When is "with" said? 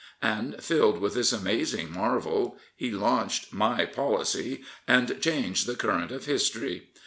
0.99-1.13